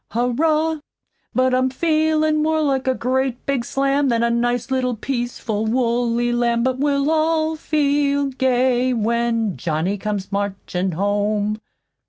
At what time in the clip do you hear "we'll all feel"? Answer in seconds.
6.79-8.25